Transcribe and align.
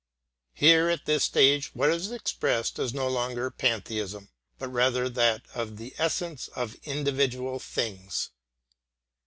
Here, 0.55 0.89
at 0.89 1.05
this 1.05 1.25
stage, 1.25 1.75
what 1.75 1.91
is 1.91 2.11
expressed 2.11 2.79
is 2.79 2.91
no 2.91 3.07
longer 3.07 3.51
pantheism; 3.51 4.31
but 4.57 4.69
rather 4.69 5.07
that 5.09 5.43
of 5.53 5.77
the 5.77 5.93
essence 5.99 6.49
in 6.57 6.75
individual 6.85 7.59
things. 7.59 8.31